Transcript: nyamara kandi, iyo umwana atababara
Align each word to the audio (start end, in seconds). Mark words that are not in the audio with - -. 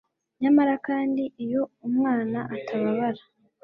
nyamara 0.41 0.73
kandi, 0.87 1.23
iyo 1.43 1.61
umwana 1.87 2.39
atababara 2.55 3.23